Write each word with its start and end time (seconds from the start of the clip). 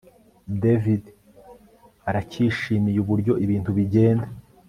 David 0.61 1.03
aracyishimiye 2.09 2.97
uburyo 3.03 3.33
ibintu 3.45 3.69
bigenda 3.77 4.27